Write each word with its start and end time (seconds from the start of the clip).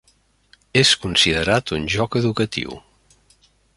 És 0.81 0.93
considerat 1.03 1.73
un 1.77 1.85
joc 1.97 2.17
educatiu. 2.21 2.79